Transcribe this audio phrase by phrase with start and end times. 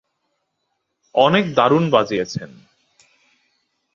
[1.15, 2.49] অনেক দারুণ বাজিয়েছেন।